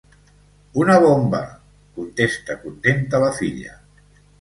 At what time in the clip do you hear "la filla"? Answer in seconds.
3.29-3.81